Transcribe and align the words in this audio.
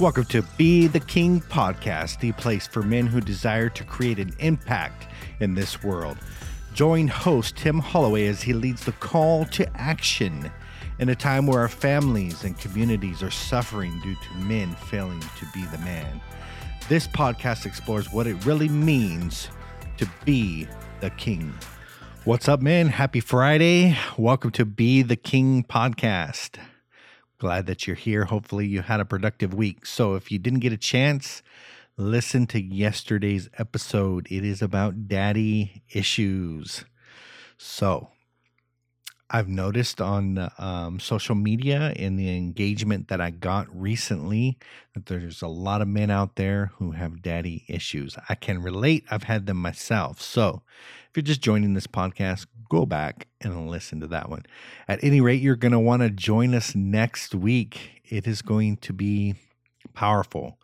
Welcome 0.00 0.24
to 0.26 0.42
Be 0.58 0.88
the 0.88 0.98
King 0.98 1.40
podcast, 1.40 2.18
the 2.18 2.32
place 2.32 2.66
for 2.66 2.82
men 2.82 3.06
who 3.06 3.20
desire 3.20 3.68
to 3.68 3.84
create 3.84 4.18
an 4.18 4.34
impact 4.40 5.06
in 5.38 5.54
this 5.54 5.84
world. 5.84 6.18
Join 6.74 7.06
host 7.06 7.56
Tim 7.56 7.78
Holloway 7.78 8.26
as 8.26 8.42
he 8.42 8.54
leads 8.54 8.84
the 8.84 8.92
call 8.92 9.44
to 9.46 9.70
action 9.80 10.50
in 10.98 11.10
a 11.10 11.14
time 11.14 11.46
where 11.46 11.60
our 11.60 11.68
families 11.68 12.42
and 12.42 12.58
communities 12.58 13.22
are 13.22 13.30
suffering 13.30 13.98
due 14.02 14.16
to 14.16 14.34
men 14.38 14.74
failing 14.74 15.20
to 15.20 15.46
be 15.54 15.64
the 15.66 15.78
man. 15.78 16.20
This 16.88 17.06
podcast 17.06 17.64
explores 17.64 18.12
what 18.12 18.26
it 18.26 18.44
really 18.44 18.68
means 18.68 19.48
to 19.98 20.10
be 20.24 20.66
the 21.02 21.10
king. 21.10 21.54
What's 22.24 22.48
up, 22.48 22.60
man? 22.60 22.88
Happy 22.88 23.20
Friday. 23.20 23.96
Welcome 24.18 24.50
to 24.52 24.64
Be 24.64 25.02
the 25.02 25.16
King 25.16 25.62
podcast. 25.62 26.58
Glad 27.44 27.66
that 27.66 27.86
you're 27.86 27.94
here. 27.94 28.24
Hopefully, 28.24 28.66
you 28.66 28.80
had 28.80 29.00
a 29.00 29.04
productive 29.04 29.52
week. 29.52 29.84
So, 29.84 30.14
if 30.14 30.32
you 30.32 30.38
didn't 30.38 30.60
get 30.60 30.72
a 30.72 30.78
chance, 30.78 31.42
listen 31.98 32.46
to 32.46 32.58
yesterday's 32.58 33.50
episode. 33.58 34.26
It 34.30 34.46
is 34.46 34.62
about 34.62 35.08
daddy 35.08 35.82
issues. 35.90 36.86
So, 37.58 38.08
I've 39.28 39.46
noticed 39.46 40.00
on 40.00 40.50
um, 40.56 40.98
social 40.98 41.34
media 41.34 41.92
and 41.96 42.18
the 42.18 42.34
engagement 42.34 43.08
that 43.08 43.20
I 43.20 43.28
got 43.28 43.66
recently 43.78 44.56
that 44.94 45.04
there's 45.04 45.42
a 45.42 45.46
lot 45.46 45.82
of 45.82 45.88
men 45.88 46.10
out 46.10 46.36
there 46.36 46.72
who 46.76 46.92
have 46.92 47.20
daddy 47.20 47.66
issues. 47.68 48.16
I 48.26 48.36
can 48.36 48.62
relate, 48.62 49.04
I've 49.10 49.24
had 49.24 49.44
them 49.44 49.58
myself. 49.58 50.18
So, 50.18 50.62
if 51.10 51.16
you're 51.18 51.22
just 51.22 51.42
joining 51.42 51.74
this 51.74 51.86
podcast, 51.86 52.46
go 52.68 52.86
back 52.86 53.26
and 53.40 53.68
listen 53.68 54.00
to 54.00 54.06
that 54.08 54.28
one. 54.28 54.44
At 54.88 55.02
any 55.02 55.20
rate, 55.20 55.40
you're 55.40 55.56
going 55.56 55.72
to 55.72 55.78
want 55.78 56.02
to 56.02 56.10
join 56.10 56.54
us 56.54 56.74
next 56.74 57.34
week. 57.34 58.02
It 58.04 58.26
is 58.26 58.42
going 58.42 58.78
to 58.78 58.92
be 58.92 59.34
powerful. 59.94 60.58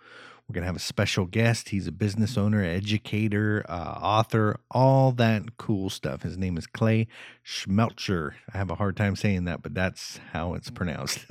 We're 0.48 0.54
going 0.54 0.62
to 0.62 0.66
have 0.66 0.76
a 0.76 0.80
special 0.80 1.26
guest. 1.26 1.68
He's 1.68 1.86
a 1.86 1.92
business 1.92 2.36
owner, 2.36 2.64
educator, 2.64 3.64
uh, 3.68 3.98
author, 4.02 4.58
all 4.70 5.12
that 5.12 5.56
cool 5.58 5.90
stuff. 5.90 6.22
His 6.22 6.36
name 6.36 6.58
is 6.58 6.66
Clay 6.66 7.06
Schmelcher. 7.46 8.32
I 8.52 8.58
have 8.58 8.68
a 8.68 8.74
hard 8.74 8.96
time 8.96 9.14
saying 9.14 9.44
that, 9.44 9.62
but 9.62 9.74
that's 9.74 10.18
how 10.32 10.54
it's 10.54 10.68
pronounced. 10.68 11.24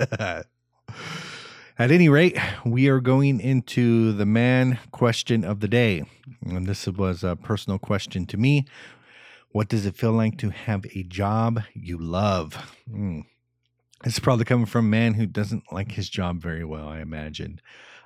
At 1.80 1.90
any 1.90 2.08
rate, 2.08 2.38
we 2.64 2.88
are 2.88 3.00
going 3.00 3.40
into 3.40 4.12
the 4.12 4.26
man 4.26 4.78
question 4.90 5.44
of 5.44 5.60
the 5.60 5.68
day. 5.68 6.04
And 6.46 6.66
this 6.66 6.86
was 6.86 7.22
a 7.22 7.36
personal 7.36 7.78
question 7.78 8.24
to 8.24 8.36
me. 8.36 8.66
What 9.52 9.68
does 9.68 9.84
it 9.84 9.96
feel 9.96 10.12
like 10.12 10.38
to 10.38 10.50
have 10.50 10.86
a 10.94 11.02
job 11.02 11.62
you 11.74 11.98
love? 11.98 12.76
Mm. 12.88 13.24
is 14.04 14.20
probably 14.20 14.44
coming 14.44 14.66
from 14.66 14.86
a 14.86 14.88
man 14.88 15.14
who 15.14 15.26
doesn't 15.26 15.64
like 15.72 15.92
his 15.92 16.08
job 16.08 16.40
very 16.40 16.64
well, 16.64 16.86
I 16.88 17.00
imagine. 17.00 17.60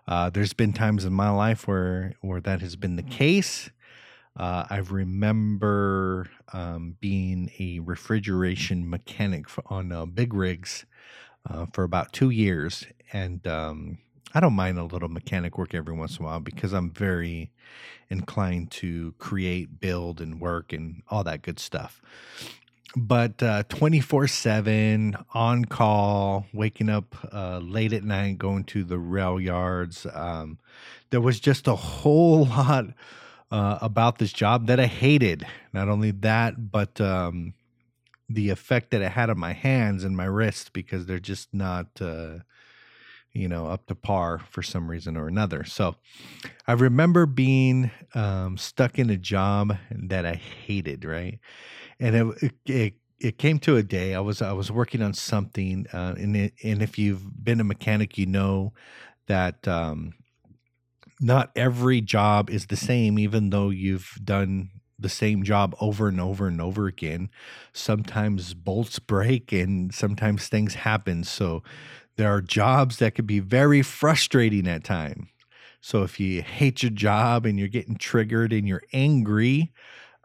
Uh, 0.09 0.31
there's 0.31 0.55
been 0.55 0.73
times 0.73 1.05
in 1.05 1.13
my 1.13 1.31
life 1.31 1.69
where 1.69 2.15
where 2.23 2.41
that 2.41 2.61
has 2.61 2.77
been 2.77 2.97
the 2.97 3.03
case. 3.03 3.71
Uh, 4.37 4.65
I 4.69 4.79
remember 4.79 6.29
um, 6.53 6.97
being 7.01 7.51
a 7.59 7.79
refrigeration 7.79 8.89
mechanic 8.89 9.49
for, 9.49 9.63
on 9.67 9.93
uh, 9.93 10.07
big 10.07 10.35
rigs 10.35 10.87
uh, 11.49 11.67
for 11.73 11.85
about 11.85 12.13
two 12.13 12.31
years, 12.31 12.87
and 13.13 13.47
um, 13.47 13.99
I 14.35 14.41
don't 14.41 14.55
mind 14.55 14.79
a 14.79 14.85
little 14.85 15.09
mechanic 15.09 15.57
work 15.57 15.75
every 15.75 15.95
once 15.95 16.19
in 16.19 16.25
a 16.25 16.29
while 16.29 16.41
because 16.41 16.73
I'm 16.73 16.91
very 16.91 17.53
inclined 18.11 18.73
to 18.73 19.15
create, 19.19 19.81
build, 19.81 20.21
and 20.21 20.41
work 20.41 20.73
and 20.73 21.03
all 21.09 21.23
that 21.25 21.43
good 21.43 21.61
stuff. 21.61 22.03
But 22.97 23.43
uh, 23.43 23.65
24 23.69 24.29
7 24.29 25.17
on 25.35 25.65
call 25.65 26.47
waking 26.53 26.89
up 26.89 27.17
uh, 27.33 27.59
late 27.59 27.93
at 27.93 28.05
night 28.05 28.39
going 28.39 28.65
to 28.65 28.85
the 28.85 28.99
rail 28.99 29.41
yards 29.41 30.07
um, 30.13 30.59
there 31.11 31.21
was 31.21 31.41
just 31.41 31.67
a 31.67 31.75
whole 31.75 32.45
lot 32.47 32.87
uh, 33.51 33.79
about 33.81 34.19
this 34.19 34.33
job 34.33 34.67
that 34.67 34.81
i 34.81 34.87
hated. 34.87 35.47
Not 35.73 35.89
only 35.89 36.13
that 36.13 36.71
but 36.71 37.01
um, 37.01 37.55
the 38.29 38.51
effect 38.51 38.91
that 38.91 39.03
it 39.03 39.11
had 39.11 39.29
on 39.29 39.39
my 39.39 39.53
hands 39.53 40.05
and 40.05 40.17
my 40.17 40.25
wrists 40.25 40.71
because 40.71 41.07
they're 41.07 41.19
just 41.19 41.53
not 41.53 41.87
uh, 42.01 42.39
you 43.35 43.49
know 43.49 43.67
up 43.67 43.87
to 43.87 43.95
par 43.95 44.39
for 44.51 44.63
some 44.63 44.89
reason 44.91 45.17
or 45.17 45.29
another 45.29 45.65
so 45.65 45.97
i 46.67 46.73
remember 46.73 47.27
being 47.27 47.91
um, 48.15 48.57
stuck 48.57 48.99
in 48.99 49.11
a 49.11 49.17
job 49.17 49.77
that 49.91 50.27
i 50.27 50.35
hated 50.35 51.05
right 51.05 51.39
and 52.01 52.17
it, 52.17 52.53
it 52.67 52.95
it 53.21 53.39
came 53.39 53.59
to 53.61 53.77
a 53.77 53.83
day 53.83 54.15
I 54.15 54.21
was 54.21 54.43
I 54.43 54.53
was 54.53 54.71
working 54.71 55.01
on 55.01 55.15
something, 55.15 55.87
uh, 55.93 56.15
and 56.19 56.37
it, 56.37 56.55
and 56.63 56.83
if 56.83 56.99
you've 56.99 57.45
been 57.45 57.61
a 57.61 57.65
mechanic, 57.65 58.19
you 58.19 58.27
know 58.27 58.75
that 59.29 59.67
um, 59.69 60.15
not 61.21 61.51
every 61.57 62.01
job 62.01 62.51
is 62.51 62.67
the 62.67 62.77
same, 62.77 63.19
even 63.19 63.51
though 63.51 63.71
you've 63.71 64.19
done 64.23 64.71
the 64.99 65.09
same 65.09 65.43
job 65.43 65.75
over 65.81 66.09
and 66.09 66.21
over 66.21 66.47
and 66.47 66.61
over 66.61 66.87
again. 66.87 67.29
Sometimes 67.73 68.55
bolts 68.55 68.99
break, 68.99 69.53
and 69.53 69.95
sometimes 69.95 70.49
things 70.49 70.75
happen. 70.75 71.25
So 71.25 71.63
there 72.17 72.33
are 72.33 72.41
jobs 72.41 72.99
that 72.99 73.15
could 73.15 73.27
be 73.27 73.41
very 73.41 73.83
frustrating 73.83 74.69
at 74.69 74.85
times. 74.85 75.29
So 75.81 76.03
if 76.03 76.19
you 76.19 76.41
hate 76.41 76.83
your 76.83 76.91
job 76.91 77.45
and 77.45 77.59
you're 77.59 77.69
getting 77.69 77.97
triggered 77.97 78.53
and 78.55 78.67
you're 78.67 78.85
angry, 78.95 79.71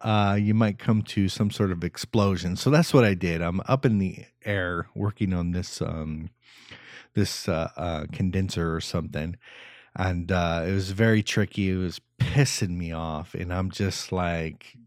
uh, 0.01 0.38
you 0.39 0.53
might 0.53 0.79
come 0.79 1.01
to 1.01 1.27
some 1.27 1.51
sort 1.51 1.72
of 1.72 1.83
explosion. 1.83 2.55
So 2.55 2.69
that's 2.69 2.94
what 2.94 3.03
I 3.03 3.13
did. 3.13 3.41
I'm 3.41 3.61
up 3.67 3.85
in 3.85 3.97
the 3.97 4.25
air 4.45 4.88
working 4.95 5.33
on 5.33 5.51
this 5.51 5.81
um, 5.81 6.29
this 7.13 7.50
uh, 7.50 7.69
uh, 7.75 8.06
condenser 8.11 8.73
or 8.73 8.79
something, 8.79 9.35
and 9.95 10.31
uh, 10.31 10.63
it 10.66 10.71
was 10.71 10.91
very 10.91 11.21
tricky. 11.21 11.71
It 11.71 11.77
was 11.77 12.00
pissing 12.19 12.77
me 12.77 12.94
off, 12.94 13.33
and 13.33 13.53
I'm 13.53 13.69
just 13.71 14.11
like, 14.11 14.77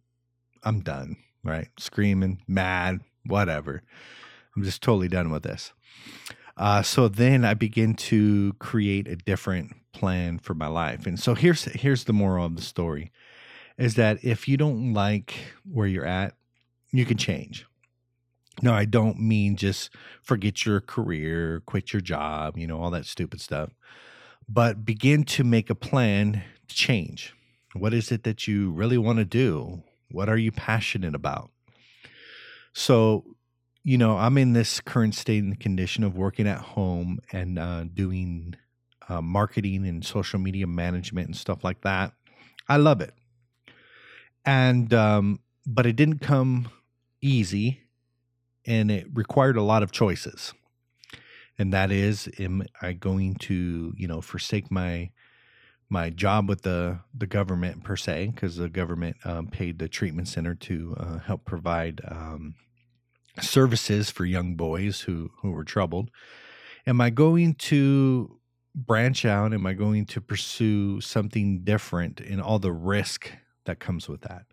I'm 0.62 0.80
done. 0.80 1.16
Right, 1.44 1.68
screaming, 1.76 2.40
mad, 2.46 3.00
whatever. 3.26 3.82
I'm 4.56 4.62
just 4.62 4.80
totally 4.80 5.08
done 5.08 5.30
with 5.30 5.42
this. 5.42 5.72
Uh, 6.56 6.82
so 6.82 7.08
then 7.08 7.44
I 7.44 7.54
begin 7.54 7.94
to 7.94 8.52
create 8.58 9.08
a 9.08 9.16
different 9.16 9.72
plan 9.92 10.38
for 10.38 10.54
my 10.54 10.66
life, 10.66 11.06
and 11.06 11.18
so 11.18 11.34
here's 11.34 11.64
here's 11.64 12.04
the 12.04 12.12
moral 12.12 12.46
of 12.46 12.56
the 12.56 12.62
story 12.62 13.10
is 13.78 13.94
that 13.94 14.22
if 14.22 14.46
you 14.46 14.56
don't 14.56 14.92
like 14.92 15.34
where 15.64 15.86
you're 15.86 16.06
at, 16.06 16.34
you 16.92 17.04
can 17.04 17.16
change. 17.16 17.66
No, 18.60 18.72
I 18.72 18.84
don't 18.84 19.18
mean 19.18 19.56
just 19.56 19.90
forget 20.22 20.66
your 20.66 20.80
career, 20.80 21.62
quit 21.64 21.92
your 21.92 22.02
job, 22.02 22.58
you 22.58 22.66
know, 22.66 22.80
all 22.80 22.90
that 22.90 23.06
stupid 23.06 23.40
stuff, 23.40 23.70
but 24.48 24.84
begin 24.84 25.24
to 25.24 25.44
make 25.44 25.70
a 25.70 25.74
plan 25.74 26.42
to 26.68 26.74
change. 26.74 27.34
What 27.74 27.94
is 27.94 28.12
it 28.12 28.24
that 28.24 28.46
you 28.46 28.70
really 28.70 28.98
want 28.98 29.18
to 29.18 29.24
do? 29.24 29.82
What 30.10 30.28
are 30.28 30.36
you 30.36 30.52
passionate 30.52 31.14
about? 31.14 31.50
So, 32.74 33.24
you 33.84 33.98
know, 33.98 34.16
I'm 34.16 34.38
in 34.38 34.52
this 34.52 34.80
current 34.80 35.14
state 35.14 35.42
and 35.42 35.58
condition 35.58 36.04
of 36.04 36.16
working 36.16 36.46
at 36.46 36.58
home 36.58 37.18
and 37.32 37.58
uh, 37.58 37.84
doing 37.92 38.54
uh, 39.08 39.20
marketing 39.20 39.86
and 39.86 40.04
social 40.04 40.38
media 40.38 40.66
management 40.66 41.26
and 41.26 41.36
stuff 41.36 41.64
like 41.64 41.80
that. 41.82 42.12
I 42.68 42.76
love 42.76 43.00
it 43.00 43.12
and 44.44 44.92
um, 44.92 45.40
but 45.66 45.86
it 45.86 45.96
didn't 45.96 46.18
come 46.18 46.70
easy, 47.20 47.82
and 48.66 48.90
it 48.90 49.06
required 49.12 49.56
a 49.56 49.62
lot 49.62 49.82
of 49.82 49.92
choices. 49.92 50.52
And 51.58 51.72
that 51.72 51.90
is, 51.90 52.28
am 52.38 52.64
I 52.80 52.92
going 52.92 53.36
to 53.36 53.94
you 53.96 54.08
know 54.08 54.20
forsake 54.20 54.70
my 54.70 55.10
my 55.88 56.10
job 56.10 56.48
with 56.48 56.62
the 56.62 57.00
the 57.14 57.26
government 57.26 57.84
per 57.84 57.96
se 57.96 58.32
because 58.34 58.56
the 58.56 58.68
government 58.68 59.16
um, 59.24 59.48
paid 59.48 59.78
the 59.78 59.88
treatment 59.88 60.28
center 60.28 60.54
to 60.54 60.96
uh, 60.98 61.18
help 61.18 61.44
provide 61.44 62.00
um, 62.08 62.54
services 63.40 64.10
for 64.10 64.24
young 64.24 64.54
boys 64.54 65.02
who 65.02 65.30
who 65.40 65.50
were 65.50 65.64
troubled. 65.64 66.10
Am 66.86 67.00
I 67.00 67.10
going 67.10 67.54
to 67.54 68.38
branch 68.74 69.24
out? 69.24 69.52
Am 69.52 69.66
I 69.66 69.74
going 69.74 70.06
to 70.06 70.20
pursue 70.20 71.00
something 71.00 71.60
different 71.64 72.20
in 72.20 72.40
all 72.40 72.58
the 72.58 72.72
risk 72.72 73.30
that 73.64 73.80
comes 73.80 74.08
with 74.08 74.22
that. 74.22 74.46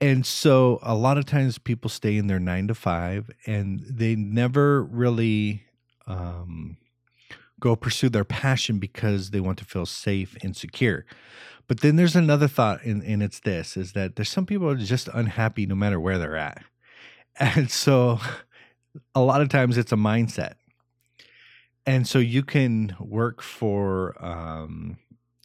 And 0.00 0.24
so 0.24 0.78
a 0.82 0.94
lot 0.94 1.18
of 1.18 1.24
times 1.26 1.58
people 1.58 1.90
stay 1.90 2.16
in 2.16 2.28
their 2.28 2.38
nine 2.38 2.68
to 2.68 2.74
five 2.74 3.30
and 3.46 3.80
they 3.80 4.14
never 4.14 4.84
really 4.84 5.64
um, 6.06 6.76
go 7.58 7.74
pursue 7.74 8.08
their 8.08 8.24
passion 8.24 8.78
because 8.78 9.30
they 9.30 9.40
want 9.40 9.58
to 9.58 9.64
feel 9.64 9.86
safe 9.86 10.36
and 10.42 10.56
secure. 10.56 11.04
But 11.66 11.80
then 11.80 11.96
there's 11.96 12.16
another 12.16 12.48
thought, 12.48 12.82
and, 12.84 13.02
and 13.02 13.22
it's 13.22 13.40
this 13.40 13.76
is 13.76 13.92
that 13.92 14.16
there's 14.16 14.30
some 14.30 14.46
people 14.46 14.70
are 14.70 14.76
just 14.76 15.08
unhappy 15.08 15.66
no 15.66 15.74
matter 15.74 16.00
where 16.00 16.16
they're 16.16 16.36
at. 16.36 16.62
And 17.38 17.70
so 17.70 18.18
a 19.14 19.20
lot 19.20 19.40
of 19.40 19.48
times 19.48 19.78
it's 19.78 19.92
a 19.92 19.96
mindset. 19.96 20.54
And 21.86 22.06
so 22.06 22.18
you 22.18 22.42
can 22.42 22.96
work 23.00 23.40
for 23.42 24.14
um, 24.22 24.98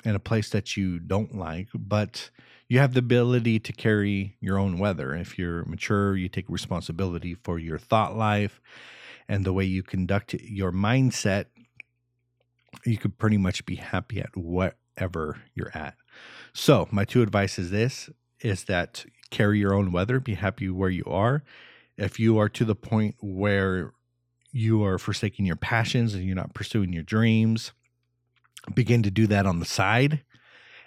in 0.04 0.16
a 0.16 0.20
place 0.20 0.50
that 0.50 0.76
you 0.76 1.00
don't 1.00 1.36
like, 1.36 1.70
but 1.74 2.32
you 2.68 2.80
have 2.80 2.94
the 2.94 3.00
ability 3.00 3.60
to 3.60 3.74
carry 3.74 4.36
your 4.42 4.58
own 4.58 4.80
weather. 4.80 5.16
If 5.16 5.38
you're 5.38 5.64
mature, 5.66 6.18
you 6.18 6.30
take 6.30 6.50
responsibility 6.50 7.36
for 7.36 7.60
your 7.60 7.78
thought 7.78 8.18
life 8.18 8.60
and 9.28 9.46
the 9.46 9.54
way 9.54 9.64
you 9.64 9.84
conduct 9.84 10.34
your 10.34 10.72
mindset 10.72 11.46
you 12.86 12.98
could 12.98 13.18
pretty 13.18 13.38
much 13.38 13.66
be 13.66 13.76
happy 13.76 14.20
at 14.20 14.36
whatever 14.36 15.42
you're 15.54 15.72
at. 15.74 15.96
So, 16.54 16.88
my 16.92 17.06
two 17.06 17.22
advice 17.22 17.58
is 17.58 17.72
this 17.72 18.10
is 18.42 18.66
that 18.66 19.06
carry 19.30 19.60
your 19.60 19.74
own 19.74 19.92
weather, 19.92 20.20
be 20.20 20.34
happy 20.34 20.70
where 20.70 20.90
you 20.90 21.06
are. 21.06 21.44
If 21.98 22.20
you 22.20 22.38
are 22.40 22.50
to 22.50 22.66
the 22.66 22.76
point 22.76 23.16
where 23.22 23.94
you 24.52 24.84
are 24.84 24.98
forsaking 24.98 25.46
your 25.46 25.56
passions 25.56 26.14
and 26.14 26.24
you're 26.24 26.36
not 26.36 26.54
pursuing 26.54 26.94
your 26.94 27.04
dreams, 27.04 27.72
begin 28.74 29.04
to 29.04 29.12
do 29.12 29.28
that 29.28 29.46
on 29.46 29.60
the 29.60 29.66
side 29.66 30.24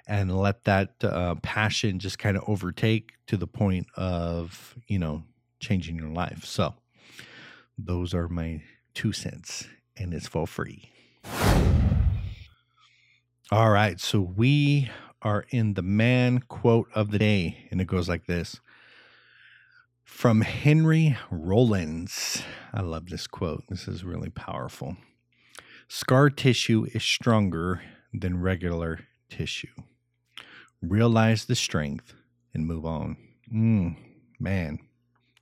and 0.06 0.36
let 0.36 0.64
that 0.64 0.94
uh, 1.02 1.34
passion 1.42 1.98
just 1.98 2.18
kind 2.18 2.36
of 2.36 2.44
overtake 2.46 3.12
to 3.26 3.36
the 3.36 3.46
point 3.46 3.86
of, 3.96 4.76
you 4.86 4.98
know, 4.98 5.24
changing 5.58 5.96
your 5.96 6.10
life. 6.10 6.44
So, 6.44 6.74
those 7.76 8.14
are 8.14 8.28
my 8.28 8.62
two 8.94 9.12
cents, 9.12 9.66
and 9.96 10.14
it's 10.14 10.28
for 10.28 10.46
free. 10.46 10.90
All 13.50 13.70
right. 13.70 14.00
So, 14.00 14.20
we 14.20 14.90
are 15.22 15.44
in 15.50 15.74
the 15.74 15.82
man 15.82 16.40
quote 16.40 16.88
of 16.94 17.10
the 17.10 17.18
day, 17.18 17.66
and 17.70 17.80
it 17.80 17.86
goes 17.86 18.08
like 18.08 18.26
this 18.26 18.60
from 20.06 20.40
Henry 20.40 21.18
Rollins. 21.30 22.42
I 22.72 22.80
love 22.80 23.10
this 23.10 23.26
quote. 23.26 23.64
This 23.68 23.86
is 23.86 24.04
really 24.04 24.30
powerful. 24.30 24.96
Scar 25.88 26.30
tissue 26.30 26.86
is 26.94 27.02
stronger 27.02 27.82
than 28.14 28.40
regular 28.40 29.00
tissue. 29.28 29.68
Realize 30.80 31.44
the 31.44 31.54
strength 31.54 32.14
and 32.54 32.66
move 32.66 32.86
on. 32.86 33.18
Mm, 33.52 33.96
man, 34.40 34.78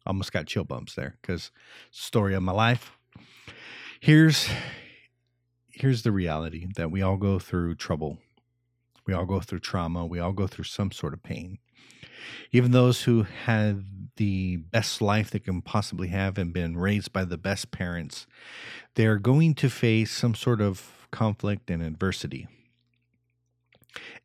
almost 0.04 0.32
got 0.32 0.46
chill 0.46 0.64
bumps 0.64 0.94
there 0.94 1.18
because 1.22 1.52
story 1.92 2.34
of 2.34 2.42
my 2.42 2.52
life. 2.52 2.90
Here's 4.00 4.48
here's 5.68 6.02
the 6.02 6.12
reality 6.12 6.66
that 6.74 6.90
we 6.90 7.00
all 7.02 7.16
go 7.16 7.38
through 7.38 7.76
trouble 7.76 8.18
we 9.06 9.14
all 9.14 9.26
go 9.26 9.40
through 9.40 9.60
trauma. 9.60 10.06
We 10.06 10.18
all 10.18 10.32
go 10.32 10.46
through 10.46 10.64
some 10.64 10.90
sort 10.90 11.12
of 11.12 11.22
pain. 11.22 11.58
Even 12.52 12.70
those 12.72 13.02
who 13.02 13.22
had 13.22 13.84
the 14.16 14.56
best 14.56 15.02
life 15.02 15.30
they 15.30 15.38
can 15.38 15.60
possibly 15.60 16.08
have 16.08 16.38
and 16.38 16.52
been 16.52 16.76
raised 16.76 17.12
by 17.12 17.24
the 17.24 17.38
best 17.38 17.70
parents, 17.70 18.26
they're 18.94 19.18
going 19.18 19.54
to 19.54 19.68
face 19.68 20.12
some 20.12 20.34
sort 20.34 20.60
of 20.60 21.08
conflict 21.10 21.70
and 21.70 21.82
adversity. 21.82 22.46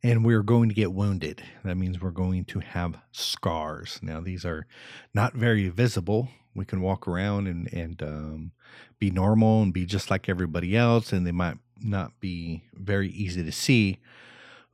And 0.02 0.24
we're 0.24 0.42
going 0.42 0.68
to 0.68 0.74
get 0.74 0.92
wounded. 0.92 1.42
That 1.64 1.76
means 1.76 2.00
we're 2.00 2.10
going 2.10 2.44
to 2.46 2.60
have 2.60 2.98
scars. 3.12 4.00
Now, 4.02 4.20
these 4.20 4.44
are 4.44 4.66
not 5.14 5.34
very 5.34 5.68
visible. 5.68 6.28
We 6.54 6.64
can 6.64 6.80
walk 6.80 7.06
around 7.06 7.46
and, 7.46 7.72
and 7.72 8.02
um, 8.02 8.52
be 8.98 9.10
normal 9.10 9.62
and 9.62 9.72
be 9.72 9.86
just 9.86 10.10
like 10.10 10.28
everybody 10.28 10.76
else, 10.76 11.12
and 11.12 11.24
they 11.24 11.32
might 11.32 11.58
not 11.80 12.18
be 12.18 12.64
very 12.74 13.08
easy 13.10 13.44
to 13.44 13.52
see 13.52 14.00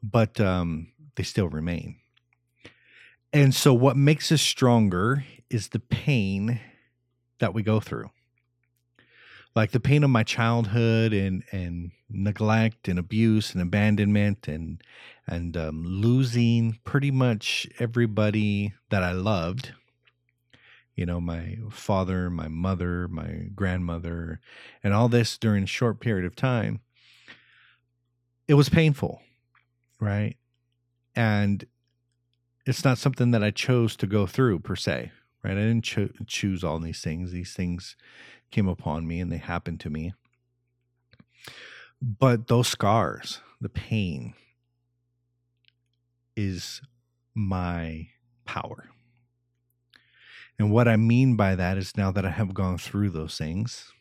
but 0.03 0.41
um, 0.41 0.89
they 1.17 1.23
still 1.23 1.49
remain. 1.49 1.97
And 3.37 3.55
so, 3.55 3.75
what 3.75 3.99
makes 3.99 4.33
us 4.33 4.41
stronger 4.41 5.27
is 5.50 5.69
the 5.69 5.79
pain 5.79 6.59
that 7.38 7.53
we 7.53 7.62
go 7.62 7.81
through. 7.81 8.09
Like 9.55 9.73
the 9.73 9.79
pain 9.79 10.03
of 10.05 10.09
my 10.09 10.23
childhood 10.23 11.12
and, 11.12 11.43
and 11.53 11.91
neglect 12.09 12.88
and 12.88 12.99
abuse 12.99 13.53
and 13.53 13.61
abandonment 13.61 14.49
and 14.49 14.83
and 15.27 15.55
um, 15.55 15.85
losing 15.85 16.79
pretty 16.85 17.11
much 17.11 17.67
everybody 17.79 18.73
that 18.88 19.03
I 19.03 19.12
loved. 19.12 19.75
You 20.94 21.05
know, 21.05 21.21
my 21.21 21.59
father, 21.69 22.31
my 22.31 22.49
mother, 22.49 23.06
my 23.06 23.50
grandmother, 23.55 24.41
and 24.83 24.94
all 24.94 25.11
this 25.11 25.37
during 25.37 25.65
a 25.65 25.67
short 25.67 26.00
period 26.00 26.25
of 26.25 26.37
time. 26.37 26.81
It 28.49 28.55
was 28.55 28.71
painful 28.71 29.21
right? 30.00 30.37
And 31.15 31.65
it's 32.67 32.85
not 32.85 32.99
something 32.99 33.31
that 33.31 33.45
I 33.45 33.53
chose 33.53 33.97
to 33.97 34.07
go 34.09 34.27
through 34.27 34.59
per 34.59 34.75
se, 34.75 35.13
right? 35.45 35.53
I 35.53 35.55
didn't 35.55 35.85
cho- 35.85 36.11
choose 36.27 36.65
all 36.65 36.81
these 36.81 37.01
things. 37.01 37.31
These 37.31 37.55
things 37.55 37.97
came 38.51 38.67
upon 38.67 39.07
me 39.07 39.21
and 39.21 39.31
they 39.31 39.39
happened 39.39 39.79
to 39.81 39.91
me. 39.91 40.15
But 42.03 42.49
those 42.49 42.69
scars, 42.69 43.41
the 43.61 43.69
pain, 43.69 44.35
is 46.37 46.83
my 47.35 48.09
power. 48.45 48.91
And 50.59 50.73
what 50.73 50.89
I 50.89 50.97
mean 50.97 51.37
by 51.37 51.55
that 51.55 51.79
is 51.79 51.97
now 51.97 52.11
that 52.11 52.25
I 52.25 52.31
have 52.31 52.53
gone 52.53 52.79
through 52.79 53.11
those 53.11 53.39
things, 53.39 53.93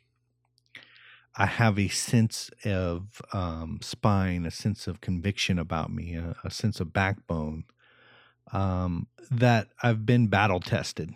I 1.38 1.46
have 1.46 1.78
a 1.78 1.90
sense 1.90 2.50
of 2.64 3.22
um, 3.34 3.80
spine, 3.82 4.46
a 4.46 4.52
sense 4.52 4.88
of 4.88 5.02
conviction 5.02 5.60
about 5.60 5.92
me, 5.92 6.16
a, 6.16 6.36
a 6.44 6.50
sense 6.50 6.80
of 6.80 6.94
backbone 6.94 7.66
um, 8.52 9.08
that 9.32 9.70
I've 9.82 10.06
been 10.06 10.28
battle 10.28 10.60
tested. 10.60 11.14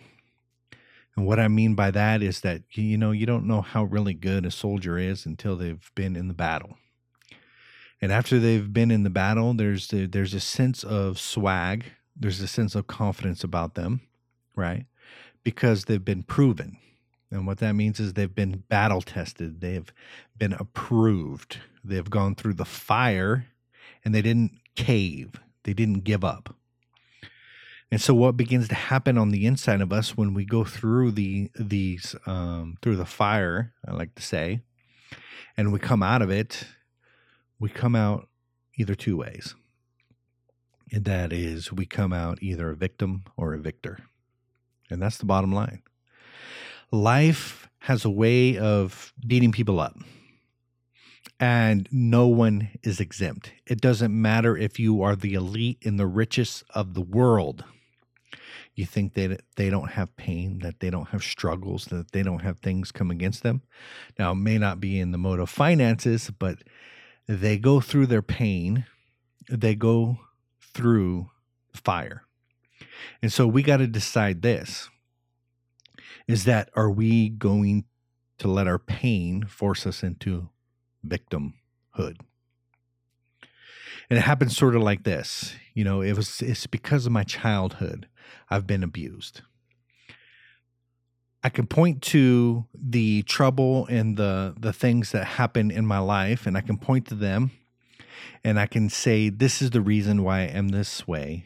And 1.16 1.26
what 1.26 1.40
I 1.40 1.48
mean 1.48 1.76
by 1.76 1.92
that 1.92 2.22
is 2.22 2.42
that, 2.42 2.62
you 2.72 2.98
know, 2.98 3.12
you 3.12 3.26
don't 3.26 3.46
know 3.46 3.62
how 3.62 3.84
really 3.84 4.14
good 4.14 4.46
a 4.46 4.52
soldier 4.52 4.98
is 4.98 5.26
until 5.26 5.56
they've 5.56 5.92
been 5.96 6.16
in 6.16 6.28
the 6.28 6.34
battle. 6.34 6.78
And 8.02 8.12
after 8.12 8.40
they've 8.40 8.72
been 8.72 8.92
in 8.92 9.04
the 9.04 9.10
battle, 9.10 9.54
there's 9.54 9.88
the, 9.88 10.06
there's 10.06 10.34
a 10.34 10.40
sense 10.40 10.84
of 10.84 11.20
swag, 11.20 11.86
there's 12.16 12.40
a 12.40 12.48
sense 12.48 12.76
of 12.76 12.88
confidence 12.88 13.44
about 13.44 13.76
them, 13.76 14.02
right? 14.56 14.86
Because 15.44 15.86
they've 15.86 16.04
been 16.04 16.24
proven 16.24 16.78
and 17.32 17.46
what 17.46 17.60
that 17.60 17.74
means 17.74 18.00
is 18.00 18.14
they've 18.14 18.34
been 18.34 18.64
battle 18.70 19.02
tested, 19.02 19.62
they've 19.62 19.92
been 20.38 20.54
approved, 20.54 21.58
they've 21.84 22.10
gone 22.10 22.36
through 22.36 22.56
the 22.56 22.66
fire, 22.66 23.46
and 24.04 24.16
they 24.16 24.22
didn't 24.22 24.54
cave, 24.76 25.34
they 25.64 25.74
didn't 25.74 26.04
give 26.04 26.24
up. 26.24 26.56
And 27.92 28.00
so, 28.00 28.14
what 28.14 28.38
begins 28.38 28.68
to 28.68 28.76
happen 28.76 29.18
on 29.18 29.30
the 29.30 29.46
inside 29.46 29.82
of 29.82 29.92
us 29.92 30.16
when 30.16 30.34
we 30.34 30.46
go 30.46 30.64
through 30.64 31.12
the 31.12 31.50
these 31.56 32.16
um, 32.26 32.78
through 32.82 32.98
the 32.98 33.06
fire, 33.06 33.74
I 33.88 33.94
like 33.94 34.16
to 34.16 34.22
say, 34.22 34.62
and 35.58 35.74
we 35.74 35.80
come 35.80 36.04
out 36.04 36.22
of 36.22 36.30
it, 36.30 36.66
we 37.60 37.70
come 37.70 37.96
out 37.96 38.28
either 38.78 38.96
two 38.96 39.18
ways. 39.18 39.56
And 40.92 41.06
that 41.06 41.32
is, 41.32 41.72
we 41.72 41.86
come 41.86 42.14
out 42.14 42.40
either 42.42 42.72
a 42.72 42.76
victim 42.76 43.24
or 43.38 43.54
a 43.54 43.60
victor, 43.60 44.00
and 44.90 45.02
that's 45.02 45.18
the 45.18 45.26
bottom 45.26 45.52
line 45.52 45.82
life 46.92 47.70
has 47.80 48.04
a 48.06 48.10
way 48.10 48.58
of 48.58 49.14
beating 49.26 49.52
people 49.52 49.80
up 49.80 49.98
and 51.40 51.88
no 51.92 52.28
one 52.28 52.70
is 52.84 53.00
exempt. 53.00 53.54
It 53.66 53.80
doesn't 53.80 54.20
matter 54.20 54.58
if 54.58 54.80
you 54.80 55.02
are 55.02 55.16
the 55.16 55.36
elite 55.36 55.78
and 55.86 55.98
the 56.00 56.08
richest 56.08 56.64
of 56.72 56.94
the 56.94 57.02
world. 57.02 57.64
You 58.80 58.86
think 58.86 59.16
that 59.16 59.42
they 59.58 59.70
don't 59.70 59.92
have 59.92 60.16
pain, 60.16 60.60
that 60.60 60.80
they 60.80 60.90
don't 60.90 61.10
have 61.10 61.22
struggles, 61.22 61.88
that 61.88 62.14
they 62.14 62.24
don't 62.24 62.44
have 62.44 62.60
things 62.60 62.94
come 62.94 63.12
against 63.12 63.44
them. 63.44 63.62
Now, 64.18 64.32
it 64.32 64.36
may 64.36 64.58
not 64.58 64.80
be 64.80 64.98
in 64.98 65.12
the 65.12 65.18
mode 65.18 65.42
of 65.42 65.50
finances, 65.50 66.32
but 66.40 66.60
they 67.28 67.58
go 67.58 67.82
through 67.82 68.08
their 68.08 68.22
pain, 68.22 68.86
they 69.50 69.76
go 69.76 70.20
through 70.62 71.30
fire. 71.74 72.24
And 73.22 73.34
so 73.34 73.46
we 73.48 73.64
got 73.64 73.78
to 73.78 73.88
decide 73.88 74.44
this 74.44 74.88
is 76.26 76.46
that 76.46 76.70
are 76.74 76.90
we 76.90 77.28
going 77.28 77.84
to 78.38 78.48
let 78.48 78.66
our 78.66 78.80
pain 78.80 79.44
force 79.44 79.86
us 79.86 80.04
into 80.04 80.48
victimhood? 81.06 82.22
And 84.10 84.18
it 84.18 84.24
happens 84.24 84.58
sort 84.58 84.76
of 84.76 84.82
like 84.82 85.04
this. 85.04 85.54
You 85.74 85.84
know, 85.84 86.02
it 86.02 86.16
was 86.16 86.42
it's 86.42 86.68
because 86.68 87.06
of 87.06 87.12
my 87.12 87.24
childhood 87.24 88.08
I've 88.50 88.68
been 88.68 88.84
abused. 88.84 89.42
I 91.44 91.50
can 91.50 91.68
point 91.68 92.02
to 92.04 92.66
the 92.74 93.24
trouble 93.24 93.86
and 93.88 94.18
the 94.18 94.56
the 94.60 94.74
things 94.74 95.12
that 95.12 95.26
happen 95.26 95.72
in 95.72 95.86
my 95.86 96.00
life 96.00 96.46
and 96.46 96.58
I 96.58 96.62
can 96.62 96.78
point 96.78 97.08
to 97.08 97.16
them 97.16 97.52
and 98.44 98.60
I 98.60 98.66
can 98.66 98.90
say 98.90 99.30
this 99.30 99.62
is 99.62 99.72
the 99.72 99.82
reason 99.82 100.24
why 100.24 100.40
I 100.40 100.48
am 100.48 100.70
this 100.70 101.08
way 101.08 101.46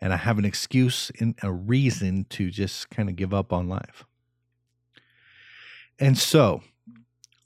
and 0.00 0.12
I 0.12 0.16
have 0.16 0.38
an 0.38 0.44
excuse 0.44 1.10
and 1.18 1.34
a 1.42 1.50
reason 1.50 2.26
to 2.30 2.50
just 2.50 2.90
kind 2.90 3.08
of 3.08 3.16
give 3.16 3.32
up 3.32 3.52
on 3.52 3.68
life. 3.68 4.04
And 5.98 6.18
so, 6.18 6.62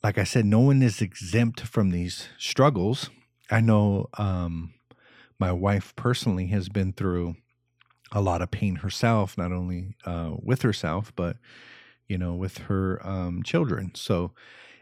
like 0.03 0.19
I 0.19 0.25
said, 0.25 0.45
no 0.45 0.61
one 0.61 0.83
is 0.83 1.01
exempt 1.01 1.61
from 1.61 1.91
these 1.91 2.29
struggles. 2.39 3.11
I 3.51 3.61
know 3.61 4.09
um, 4.19 4.75
my 5.39 5.53
wife 5.53 5.95
personally 5.97 6.47
has 6.49 6.69
been 6.69 6.93
through 6.93 7.37
a 8.13 8.21
lot 8.21 8.43
of 8.43 8.51
pain 8.51 8.77
herself, 8.77 9.39
not 9.39 9.53
only 9.53 9.97
uh, 10.05 10.33
with 10.43 10.63
herself, 10.63 11.13
but 11.17 11.37
you 12.09 12.19
know, 12.19 12.35
with 12.35 12.59
her 12.59 13.01
um, 13.07 13.43
children. 13.43 13.93
So, 13.95 14.33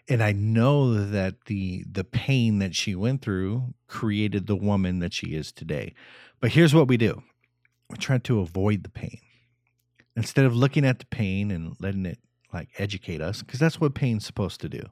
and 0.09 0.23
I 0.23 0.33
know 0.33 0.95
that 0.95 1.45
the 1.45 1.85
the 1.91 2.05
pain 2.05 2.59
that 2.59 2.75
she 2.75 2.95
went 2.95 3.23
through 3.23 3.75
created 3.87 4.47
the 4.47 4.57
woman 4.57 5.01
that 5.01 5.13
she 5.13 5.35
is 5.35 5.53
today. 5.53 5.95
But 6.41 6.53
here's 6.53 6.75
what 6.75 6.89
we 6.89 6.97
do: 6.97 7.23
we 7.91 7.99
try 7.99 8.19
to 8.19 8.41
avoid 8.41 8.83
the 8.83 8.91
pain. 8.91 9.19
Instead 10.17 10.47
of 10.47 10.57
looking 10.57 10.85
at 10.85 10.99
the 10.99 11.07
pain 11.07 11.51
and 11.51 11.77
letting 11.79 12.07
it 12.07 12.19
like 12.53 12.71
educate 12.79 13.21
us, 13.21 13.43
because 13.43 13.61
that's 13.61 13.81
what 13.81 13.95
pain's 13.95 14.27
supposed 14.27 14.61
to 14.63 14.69
do. 14.69 14.83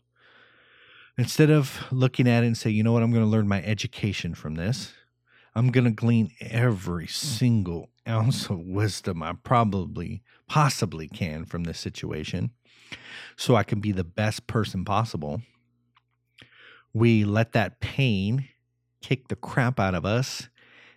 Instead 1.19 1.51
of 1.51 1.85
looking 1.91 2.29
at 2.29 2.45
it 2.45 2.47
and 2.47 2.57
say, 2.57 2.69
you 2.69 2.83
know 2.83 2.93
what, 2.93 3.03
I'm 3.03 3.11
going 3.11 3.25
to 3.25 3.31
learn 3.31 3.49
my 3.49 3.63
education 3.63 4.35
from 4.35 4.55
this. 4.55 4.93
I'm 5.55 5.71
going 5.71 5.85
to 5.85 5.91
glean 5.91 6.31
every 6.41 7.07
hmm. 7.07 7.11
single 7.11 7.91
ounce 8.07 8.51
of 8.51 8.59
wisdom 8.59 9.23
I 9.23 9.33
probably, 9.33 10.23
possibly 10.49 11.09
can 11.09 11.45
from 11.45 11.65
this 11.65 11.81
situation 11.81 12.51
so 13.37 13.57
I 13.57 13.65
can 13.65 13.81
be 13.81 13.93
the 13.93 14.05
best 14.05 14.47
person 14.47 14.85
possible. 14.85 15.43
We 16.93 17.25
let 17.25 17.53
that 17.53 17.81
pain 17.81 18.49
kick 19.03 19.29
the 19.29 19.37
crap 19.37 19.81
out 19.81 19.95
of 19.95 20.05
us 20.05 20.49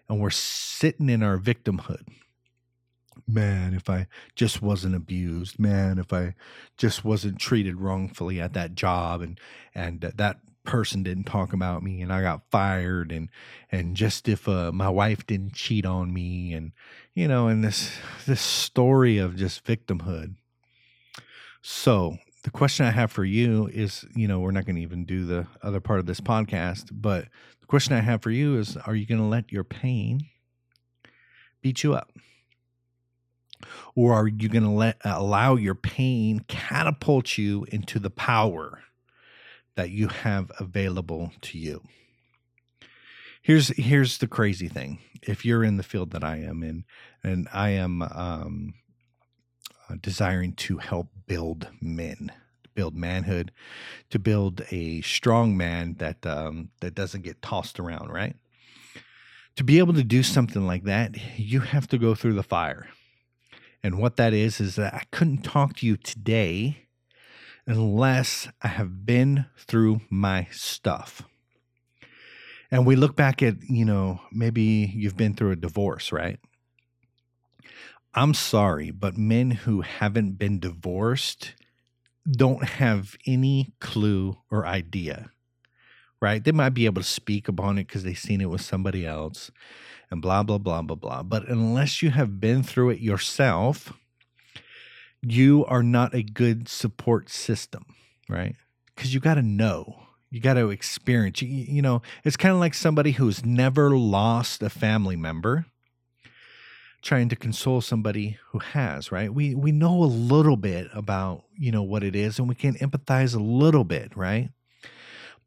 and 0.07 0.19
we're 0.19 0.29
sitting 0.29 1.09
in 1.09 1.23
our 1.23 1.37
victimhood 1.37 2.07
man, 3.27 3.73
if 3.73 3.89
I 3.89 4.07
just 4.35 4.61
wasn't 4.61 4.95
abused, 4.95 5.59
man, 5.59 5.97
if 5.97 6.13
I 6.13 6.35
just 6.77 7.03
wasn't 7.03 7.39
treated 7.39 7.77
wrongfully 7.77 8.39
at 8.39 8.53
that 8.53 8.75
job 8.75 9.21
and 9.21 9.39
and 9.73 10.01
that 10.01 10.39
person 10.65 11.01
didn't 11.01 11.23
talk 11.23 11.51
about 11.51 11.81
me 11.81 12.01
and 12.01 12.13
I 12.13 12.21
got 12.21 12.43
fired 12.51 13.11
and 13.11 13.29
and 13.71 13.95
just 13.95 14.27
if 14.27 14.47
uh, 14.47 14.71
my 14.71 14.89
wife 14.89 15.25
didn't 15.25 15.53
cheat 15.53 15.85
on 15.85 16.13
me 16.13 16.53
and 16.53 16.73
you 17.13 17.27
know 17.27 17.47
and 17.47 17.63
this 17.63 17.97
this 18.25 18.41
story 18.41 19.17
of 19.17 19.35
just 19.35 19.65
victimhood. 19.65 20.35
So, 21.61 22.17
the 22.43 22.51
question 22.51 22.85
I 22.85 22.91
have 22.91 23.11
for 23.11 23.25
you 23.25 23.67
is, 23.67 24.05
you 24.15 24.27
know, 24.27 24.39
we're 24.39 24.51
not 24.51 24.65
going 24.65 24.77
to 24.77 24.81
even 24.81 25.03
do 25.03 25.25
the 25.25 25.47
other 25.61 25.81
part 25.81 25.99
of 25.99 26.05
this 26.05 26.21
podcast, 26.21 26.89
but 26.91 27.25
the 27.59 27.65
question 27.67 27.93
I 27.93 27.99
have 27.99 28.21
for 28.21 28.31
you 28.31 28.57
is 28.57 28.77
are 28.77 28.95
you 28.95 29.05
going 29.05 29.19
to 29.19 29.27
let 29.27 29.51
your 29.51 29.65
pain 29.65 30.21
beat 31.61 31.83
you 31.83 31.93
up? 31.93 32.11
Or 33.95 34.13
are 34.13 34.27
you 34.27 34.49
going 34.49 34.63
to 34.63 34.69
let 34.69 34.97
allow 35.03 35.55
your 35.55 35.75
pain 35.75 36.39
catapult 36.47 37.37
you 37.37 37.65
into 37.71 37.99
the 37.99 38.09
power 38.09 38.83
that 39.75 39.89
you 39.89 40.07
have 40.07 40.51
available 40.59 41.31
to 41.41 41.57
you? 41.57 41.81
Here's 43.41 43.69
here's 43.69 44.17
the 44.17 44.27
crazy 44.27 44.67
thing. 44.67 44.99
If 45.23 45.45
you're 45.45 45.63
in 45.63 45.77
the 45.77 45.83
field 45.83 46.11
that 46.11 46.23
I 46.23 46.37
am 46.37 46.63
in, 46.63 46.85
and 47.23 47.47
I 47.53 47.69
am 47.69 48.01
um, 48.01 48.73
uh, 49.89 49.95
desiring 50.01 50.53
to 50.53 50.77
help 50.77 51.07
build 51.25 51.67
men, 51.81 52.31
build 52.75 52.95
manhood, 52.95 53.51
to 54.09 54.19
build 54.19 54.61
a 54.71 55.01
strong 55.01 55.57
man 55.57 55.95
that 55.99 56.25
um, 56.25 56.69
that 56.81 56.95
doesn't 56.95 57.23
get 57.23 57.41
tossed 57.41 57.79
around, 57.79 58.09
right? 58.09 58.35
To 59.55 59.63
be 59.63 59.79
able 59.79 59.93
to 59.93 60.03
do 60.03 60.23
something 60.23 60.65
like 60.67 60.83
that, 60.83 61.15
you 61.37 61.61
have 61.61 61.87
to 61.87 61.97
go 61.97 62.15
through 62.15 62.33
the 62.33 62.43
fire 62.43 62.87
and 63.83 63.97
what 63.97 64.17
that 64.17 64.33
is, 64.33 64.59
is 64.59 64.75
that 64.75 64.93
I 64.93 65.03
couldn't 65.11 65.43
talk 65.43 65.77
to 65.77 65.85
you 65.85 65.97
today 65.97 66.87
unless 67.65 68.47
I 68.61 68.67
have 68.67 69.05
been 69.05 69.45
through 69.57 70.01
my 70.09 70.47
stuff. 70.51 71.23
And 72.71 72.85
we 72.85 72.95
look 72.95 73.15
back 73.15 73.41
at, 73.41 73.55
you 73.69 73.85
know, 73.85 74.21
maybe 74.31 74.91
you've 74.95 75.17
been 75.17 75.33
through 75.33 75.51
a 75.51 75.55
divorce, 75.55 76.11
right? 76.11 76.39
I'm 78.13 78.33
sorry, 78.33 78.91
but 78.91 79.17
men 79.17 79.51
who 79.51 79.81
haven't 79.81 80.37
been 80.37 80.59
divorced 80.59 81.55
don't 82.29 82.63
have 82.63 83.15
any 83.25 83.73
clue 83.79 84.37
or 84.51 84.65
idea, 84.65 85.31
right? 86.21 86.43
They 86.43 86.51
might 86.51 86.73
be 86.73 86.85
able 86.85 87.01
to 87.01 87.07
speak 87.07 87.47
upon 87.47 87.77
it 87.77 87.87
because 87.87 88.03
they've 88.03 88.17
seen 88.17 88.41
it 88.41 88.49
with 88.49 88.61
somebody 88.61 89.05
else 89.05 89.51
and 90.11 90.21
blah, 90.21 90.43
blah, 90.43 90.57
blah, 90.57 90.81
blah, 90.81 90.95
blah. 90.95 91.23
But 91.23 91.47
unless 91.47 92.01
you 92.01 92.11
have 92.11 92.39
been 92.39 92.63
through 92.63 92.91
it 92.91 92.99
yourself, 92.99 93.93
you 95.21 95.65
are 95.65 95.83
not 95.83 96.13
a 96.13 96.23
good 96.23 96.67
support 96.67 97.29
system, 97.29 97.85
right? 98.27 98.55
Because 98.95 99.13
you 99.13 99.19
got 99.19 99.35
to 99.35 99.41
know, 99.41 100.03
you 100.29 100.39
got 100.39 100.55
to 100.55 100.69
experience. 100.69 101.41
You, 101.41 101.47
you 101.49 101.81
know, 101.81 102.01
it's 102.23 102.37
kind 102.37 102.53
of 102.53 102.59
like 102.59 102.73
somebody 102.73 103.11
who's 103.11 103.45
never 103.45 103.91
lost 103.91 104.63
a 104.63 104.69
family 104.69 105.15
member 105.15 105.65
trying 107.01 107.29
to 107.29 107.35
console 107.35 107.79
somebody 107.81 108.37
who 108.47 108.59
has 108.59 109.11
right 109.11 109.33
we 109.33 109.55
we 109.55 109.71
know 109.71 110.03
a 110.03 110.05
little 110.05 110.57
bit 110.57 110.87
about 110.93 111.43
you 111.57 111.71
know 111.71 111.83
what 111.83 112.03
it 112.03 112.15
is 112.15 112.39
and 112.39 112.49
we 112.49 112.55
can 112.55 112.73
empathize 112.75 113.35
a 113.35 113.39
little 113.39 113.83
bit 113.83 114.15
right 114.17 114.49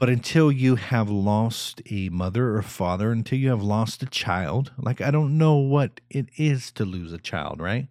but 0.03 0.11
until 0.11 0.51
you 0.51 0.75
have 0.75 1.09
lost 1.09 1.81
a 1.89 2.09
mother 2.09 2.57
or 2.57 2.63
father, 2.63 3.13
until 3.13 3.39
you 3.39 3.51
have 3.51 3.63
lost 3.63 4.03
a 4.03 4.07
child, 4.07 4.73
like 4.77 5.01
I 5.01 5.13
don't 5.13 5.39
know 5.39 5.55
what 5.55 6.01
it 6.11 6.27
is 6.37 6.73
to 6.73 6.85
lose 6.85 7.13
a 7.13 7.19
child, 7.19 7.61
right? 7.61 7.87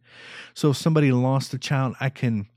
So 0.53 0.71
if 0.71 0.75
somebody 0.75 1.13
lost 1.13 1.53
a 1.53 1.57
child, 1.57 1.95
I 2.01 2.09
can 2.09 2.49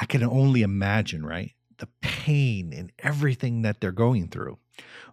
I 0.00 0.04
can 0.04 0.24
only 0.24 0.62
imagine, 0.62 1.24
right? 1.24 1.52
The 1.78 1.86
pain 2.00 2.72
and 2.72 2.90
everything 2.98 3.62
that 3.62 3.80
they're 3.80 3.92
going 3.92 4.26
through. 4.26 4.58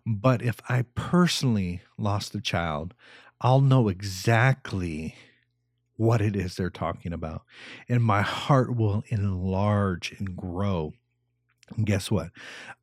But 0.04 0.42
if 0.42 0.60
I 0.68 0.86
personally 0.96 1.84
lost 1.96 2.34
a 2.34 2.42
child, 2.42 2.96
I'll 3.40 3.62
know 3.62 3.88
exactly 3.88 5.14
what 5.96 6.22
it 6.22 6.36
is 6.36 6.56
they're 6.56 6.72
talking 6.72 7.14
about. 7.14 7.44
And 7.88 8.04
my 8.04 8.24
heart 8.24 8.76
will 8.76 9.04
enlarge 9.10 10.16
and 10.18 10.36
grow 10.36 10.94
and 11.76 11.86
guess 11.86 12.10
what? 12.12 12.30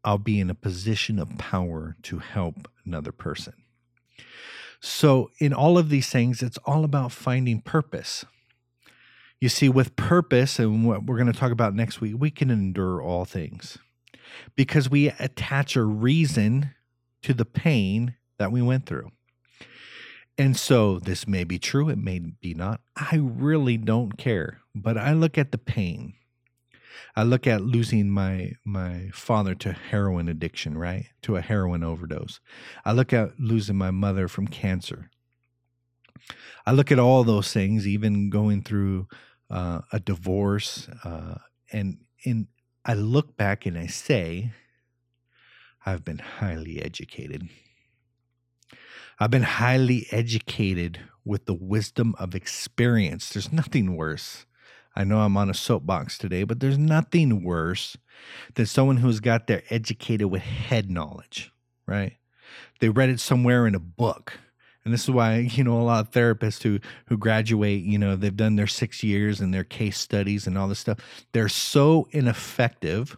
I'll 0.05 0.19
be 0.19 0.41
in 0.41 0.51
a 0.51 0.55
position 0.55 1.19
of 1.19 1.37
power 1.39 1.97
to 2.03 2.19
help 2.19 2.69
another 2.85 3.13
person. 3.13 3.55
So, 4.81 5.31
in 5.39 5.53
all 5.53 5.79
of 5.79 5.89
these 5.89 6.09
things, 6.11 6.43
it's 6.43 6.59
all 6.65 6.85
about 6.85 7.13
finding 7.13 7.61
purpose. 7.61 8.25
You 9.41 9.49
see, 9.49 9.69
with 9.69 9.97
purpose, 9.97 10.59
and 10.59 10.87
what 10.87 11.05
we're 11.05 11.17
going 11.17 11.33
to 11.33 11.39
talk 11.39 11.53
about 11.53 11.75
next 11.75 12.01
week, 12.01 12.15
we 12.19 12.31
can 12.31 12.51
endure 12.51 13.03
all 13.03 13.25
things 13.25 13.79
because 14.55 14.91
we 14.91 15.09
attach 15.09 15.77
a 15.77 15.83
reason 15.83 16.71
to 17.23 17.35
the 17.35 17.45
pain 17.45 18.15
that 18.39 18.53
we 18.53 18.63
went 18.63 18.87
through. 18.87 19.11
And 20.39 20.57
so, 20.57 20.99
this 20.99 21.27
may 21.27 21.45
be 21.45 21.59
true, 21.59 21.89
it 21.89 21.99
may 21.99 22.19
be 22.19 22.55
not. 22.55 22.81
I 22.95 23.17
really 23.17 23.79
don't 23.79 24.19
care, 24.19 24.61
but 24.75 24.99
I 24.99 25.13
look 25.15 25.39
at 25.39 25.53
the 25.53 25.59
pain 25.59 26.15
I 27.15 27.23
look 27.23 27.47
at 27.47 27.63
losing 27.63 28.11
my 28.11 28.53
my 28.65 29.11
father 29.13 29.55
to 29.57 29.73
heroin 29.73 30.29
addiction, 30.29 30.77
right? 30.77 31.07
To 31.23 31.37
a 31.37 31.41
heroin 31.41 31.83
overdose. 31.83 32.41
I 32.85 32.93
look 32.93 33.13
at 33.13 33.39
losing 33.39 33.77
my 33.77 33.91
mother 33.91 34.29
from 34.29 34.49
cancer. 34.49 35.11
I 36.65 36.73
look 36.73 36.91
at 36.91 36.99
all 36.99 37.25
those 37.25 37.53
things, 37.53 37.87
even 37.87 38.31
going 38.31 38.63
through 38.63 39.07
uh, 39.51 39.83
a 39.93 40.01
divorce, 40.01 40.89
uh, 41.05 41.37
and 41.73 41.99
in 42.25 42.49
I 42.85 42.95
look 42.95 43.37
back 43.37 43.67
and 43.67 43.77
I 43.77 43.87
say, 43.87 44.53
I've 45.85 46.05
been 46.05 46.19
highly 46.19 46.81
educated. 46.81 47.49
I've 49.19 49.31
been 49.31 49.43
highly 49.43 50.07
educated 50.11 51.01
with 51.25 51.47
the 51.47 51.55
wisdom 51.55 52.15
of 52.19 52.35
experience. 52.35 53.31
There's 53.31 53.53
nothing 53.53 53.97
worse 53.97 54.47
I 54.97 55.05
know 55.05 55.19
I'm 55.21 55.37
on 55.37 55.51
a 55.51 55.55
soapbox 55.55 56.17
today, 56.17 56.45
but 56.45 56.61
there's 56.61 56.79
nothing 56.79 57.45
worse 57.45 57.97
than 58.55 58.67
someone 58.67 58.97
who's 58.97 59.21
got 59.21 59.47
their 59.47 59.63
educated 59.69 60.29
with 60.29 60.43
head 60.43 60.91
knowledge, 60.91 61.53
right? 61.87 62.17
They 62.81 62.89
read 62.89 63.11
it 63.11 63.21
somewhere 63.21 63.67
in 63.67 63.75
a 63.75 63.81
book. 63.81 64.39
And 64.85 64.95
this 64.95 65.05
is 65.05 65.11
why, 65.11 65.39
you 65.39 65.65
know, 65.65 65.81
a 65.81 65.83
lot 65.83 66.07
of 66.07 66.13
therapists 66.13 66.63
who 66.63 66.79
who 67.09 67.19
graduate, 67.19 67.83
you 67.83 67.99
know, 67.99 68.17
they've 68.17 68.37
done 68.37 68.57
their 68.57 68.67
6 68.67 69.03
years 69.03 69.41
and 69.41 69.53
their 69.53 69.65
case 69.65 69.99
studies 69.99 70.47
and 70.47 70.57
all 70.57 70.69
this 70.69 70.79
stuff. 70.79 70.99
They're 71.33 71.49
so 71.49 72.09
ineffective 72.13 73.17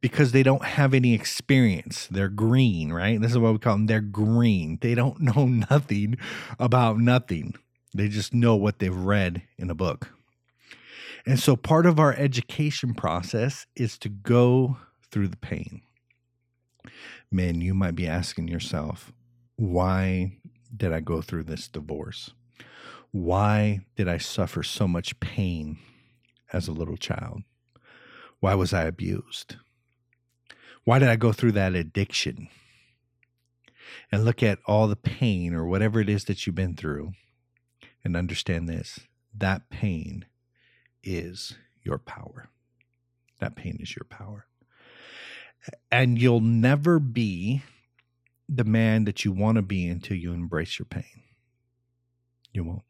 because 0.00 0.32
they 0.32 0.42
don't 0.42 0.64
have 0.64 0.94
any 0.94 1.14
experience. 1.14 2.08
They're 2.10 2.28
green, 2.28 2.92
right? 2.92 3.20
This 3.20 3.32
is 3.32 3.38
what 3.38 3.52
we 3.52 3.58
call 3.58 3.74
them. 3.74 3.86
They're 3.86 4.00
green. 4.00 4.78
They 4.80 4.94
don't 4.94 5.20
know 5.20 5.46
nothing 5.46 6.18
about 6.58 6.98
nothing. 6.98 7.54
They 7.94 8.08
just 8.08 8.34
know 8.34 8.54
what 8.54 8.80
they've 8.80 8.94
read 8.94 9.42
in 9.56 9.70
a 9.70 9.74
book. 9.74 10.10
And 11.26 11.38
so 11.38 11.56
part 11.56 11.86
of 11.86 11.98
our 11.98 12.14
education 12.14 12.94
process 12.94 13.66
is 13.76 13.98
to 13.98 14.08
go 14.08 14.78
through 15.10 15.28
the 15.28 15.36
pain. 15.36 15.82
Man, 17.30 17.60
you 17.60 17.74
might 17.74 17.94
be 17.94 18.06
asking 18.06 18.48
yourself, 18.48 19.12
why 19.56 20.38
did 20.74 20.92
I 20.92 21.00
go 21.00 21.20
through 21.20 21.44
this 21.44 21.68
divorce? 21.68 22.30
Why 23.10 23.80
did 23.96 24.08
I 24.08 24.18
suffer 24.18 24.62
so 24.62 24.86
much 24.86 25.18
pain 25.20 25.78
as 26.52 26.68
a 26.68 26.72
little 26.72 26.96
child? 26.96 27.42
Why 28.40 28.54
was 28.54 28.72
I 28.72 28.84
abused? 28.84 29.56
Why 30.84 30.98
did 30.98 31.08
I 31.08 31.16
go 31.16 31.32
through 31.32 31.52
that 31.52 31.74
addiction? 31.74 32.48
And 34.12 34.24
look 34.24 34.42
at 34.42 34.58
all 34.66 34.86
the 34.86 34.96
pain 34.96 35.54
or 35.54 35.66
whatever 35.66 36.00
it 36.00 36.08
is 36.08 36.24
that 36.24 36.46
you've 36.46 36.54
been 36.54 36.76
through 36.76 37.12
and 38.04 38.16
understand 38.16 38.68
this 38.68 39.00
that 39.34 39.68
pain 39.70 40.24
is 41.02 41.56
your 41.82 41.98
power. 41.98 42.48
That 43.40 43.56
pain 43.56 43.78
is 43.80 43.94
your 43.94 44.04
power. 44.08 44.46
And 45.90 46.20
you'll 46.20 46.40
never 46.40 46.98
be 46.98 47.62
the 48.48 48.64
man 48.64 49.04
that 49.04 49.24
you 49.24 49.32
want 49.32 49.56
to 49.56 49.62
be 49.62 49.86
until 49.86 50.16
you 50.16 50.32
embrace 50.32 50.78
your 50.78 50.86
pain. 50.86 51.22
You 52.52 52.64
won't. 52.64 52.82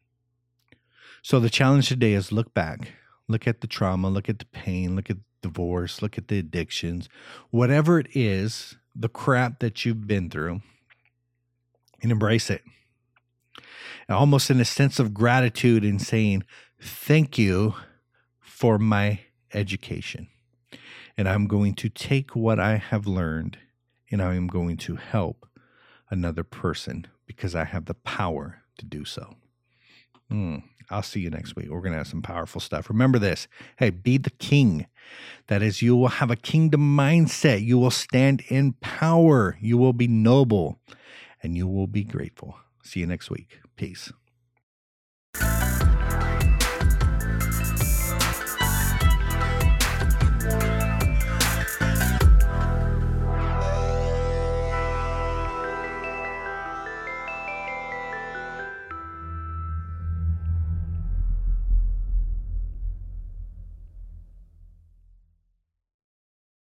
So 1.21 1.39
the 1.39 1.49
challenge 1.49 1.89
today 1.89 2.13
is 2.13 2.31
look 2.31 2.53
back, 2.53 2.93
look 3.27 3.47
at 3.47 3.61
the 3.61 3.67
trauma, 3.67 4.09
look 4.09 4.29
at 4.29 4.39
the 4.39 4.45
pain, 4.45 4.95
look 4.95 5.09
at 5.09 5.17
the 5.17 5.47
divorce, 5.49 6.01
look 6.01 6.17
at 6.17 6.29
the 6.29 6.39
addictions, 6.39 7.09
whatever 7.49 7.99
it 7.99 8.07
is, 8.13 8.77
the 8.95 9.09
crap 9.09 9.59
that 9.59 9.85
you've 9.85 10.07
been 10.07 10.29
through, 10.29 10.61
and 12.01 12.11
embrace 12.11 12.49
it. 12.49 12.63
Almost 14.07 14.49
in 14.49 14.59
a 14.59 14.65
sense 14.65 14.97
of 14.97 15.13
gratitude 15.13 15.83
in 15.83 15.99
saying, 15.99 16.43
Thank 16.81 17.37
you 17.37 17.75
for 18.59 18.77
my 18.77 19.21
education. 19.53 20.27
And 21.17 21.29
I'm 21.29 21.47
going 21.47 21.75
to 21.75 21.87
take 21.87 22.35
what 22.35 22.59
I 22.59 22.75
have 22.75 23.07
learned 23.07 23.57
and 24.11 24.21
I 24.21 24.35
am 24.35 24.47
going 24.47 24.75
to 24.77 24.97
help 24.97 25.47
another 26.09 26.43
person 26.43 27.07
because 27.25 27.55
I 27.55 27.63
have 27.63 27.85
the 27.85 27.93
power 27.93 28.63
to 28.77 28.85
do 28.85 29.05
so. 29.05 29.35
Mm, 30.29 30.63
I'll 30.89 31.03
see 31.03 31.21
you 31.21 31.29
next 31.29 31.55
week. 31.55 31.69
We're 31.69 31.79
going 31.79 31.93
to 31.93 31.99
have 31.99 32.07
some 32.07 32.21
powerful 32.21 32.59
stuff. 32.59 32.89
Remember 32.89 33.17
this 33.17 33.47
hey, 33.77 33.91
be 33.91 34.17
the 34.17 34.29
king. 34.29 34.87
That 35.47 35.61
is, 35.63 35.81
you 35.81 35.95
will 35.95 36.09
have 36.09 36.29
a 36.29 36.35
kingdom 36.35 36.97
mindset. 36.97 37.63
You 37.63 37.77
will 37.77 37.91
stand 37.91 38.43
in 38.49 38.73
power. 38.81 39.57
You 39.61 39.77
will 39.77 39.93
be 39.93 40.09
noble 40.09 40.81
and 41.41 41.55
you 41.55 41.65
will 41.65 41.87
be 41.87 42.03
grateful. 42.03 42.57
See 42.83 42.99
you 42.99 43.07
next 43.07 43.29
week. 43.29 43.59
Peace. 43.77 44.11